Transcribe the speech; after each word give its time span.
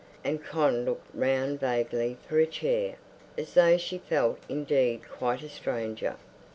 And 0.23 0.43
Con 0.43 0.83
looked 0.83 1.13
round 1.13 1.59
vaguely 1.59 2.17
for 2.27 2.39
a 2.39 2.47
chair, 2.47 2.95
as 3.37 3.53
though 3.53 3.77
she 3.77 3.99
felt 3.99 4.39
indeed 4.49 5.01
quite 5.07 5.43
a 5.43 5.47
stranger. 5.49 6.15